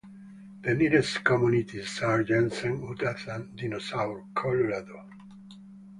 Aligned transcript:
The 0.63 0.73
nearest 0.73 1.23
communities 1.23 2.01
are 2.01 2.23
Jensen, 2.23 2.81
Utah 2.83 3.13
and 3.27 3.55
Dinosaur, 3.55 4.25
Colorado. 4.33 5.07